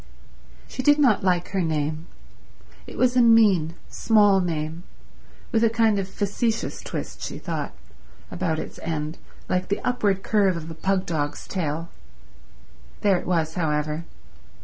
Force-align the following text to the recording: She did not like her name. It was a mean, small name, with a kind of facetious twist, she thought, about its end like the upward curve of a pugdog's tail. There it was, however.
She 0.67 0.81
did 0.81 0.97
not 0.97 1.23
like 1.23 1.49
her 1.49 1.61
name. 1.61 2.07
It 2.87 2.97
was 2.97 3.15
a 3.15 3.21
mean, 3.21 3.75
small 3.87 4.39
name, 4.41 4.81
with 5.51 5.63
a 5.63 5.69
kind 5.69 5.99
of 5.99 6.07
facetious 6.09 6.81
twist, 6.81 7.21
she 7.21 7.37
thought, 7.37 7.73
about 8.31 8.57
its 8.57 8.79
end 8.81 9.19
like 9.47 9.67
the 9.67 9.79
upward 9.81 10.23
curve 10.23 10.57
of 10.57 10.71
a 10.71 10.73
pugdog's 10.73 11.47
tail. 11.47 11.89
There 13.01 13.19
it 13.19 13.27
was, 13.27 13.53
however. 13.53 14.05